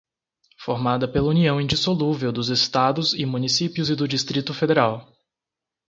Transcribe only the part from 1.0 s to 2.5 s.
pela união indissolúvel dos